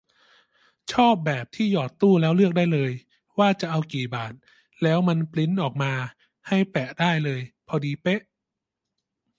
[0.93, 2.91] ชอบแบบที่หยอดตู้แล้วเลือกได้เลย
[3.39, 4.33] ว่าจะเอากี่บาท
[4.81, 5.93] แล้วมันปรินท์ออกมา
[6.47, 8.21] ให้ แปะได้เลย พอดีเป๊ะ